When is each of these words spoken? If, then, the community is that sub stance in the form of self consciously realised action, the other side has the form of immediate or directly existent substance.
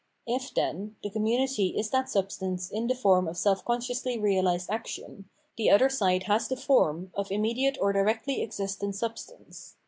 If, 0.25 0.51
then, 0.55 0.95
the 1.03 1.11
community 1.11 1.77
is 1.77 1.91
that 1.91 2.09
sub 2.09 2.31
stance 2.31 2.71
in 2.71 2.87
the 2.87 2.95
form 2.95 3.27
of 3.27 3.37
self 3.37 3.63
consciously 3.63 4.17
realised 4.17 4.67
action, 4.71 5.29
the 5.57 5.69
other 5.69 5.89
side 5.89 6.23
has 6.23 6.47
the 6.47 6.57
form 6.57 7.11
of 7.13 7.31
immediate 7.31 7.77
or 7.79 7.93
directly 7.93 8.41
existent 8.41 8.95
substance. 8.95 9.75